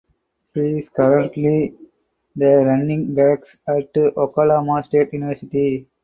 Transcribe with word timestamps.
He 0.55 0.77
is 0.79 0.89
currently 0.89 1.75
the 2.35 2.63
Running 2.65 3.13
backs 3.13 3.59
at 3.67 3.95
Oklahoma 3.95 4.81
State 4.81 5.13
University. 5.13 5.87